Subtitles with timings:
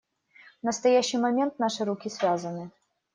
[0.63, 2.71] В настоящий момент наши руки связаны.